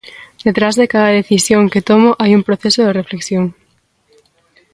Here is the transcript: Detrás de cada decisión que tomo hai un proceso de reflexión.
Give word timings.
Detrás 0.47 0.73
de 0.77 0.87
cada 0.93 1.15
decisión 1.19 1.63
que 1.73 1.85
tomo 1.89 2.09
hai 2.21 2.31
un 2.37 2.45
proceso 2.47 2.79
de 2.83 2.95
reflexión. 2.99 3.45